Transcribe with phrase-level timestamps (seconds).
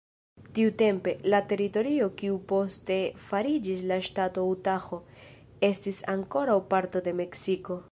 [0.59, 5.01] Tiutempe, la teritorio kiu poste fariĝis la ŝtato Utaho,
[5.71, 7.79] estis ankoraŭ parto de Meksiko.